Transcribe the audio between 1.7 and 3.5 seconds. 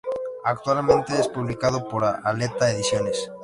por Aleta Ediciones.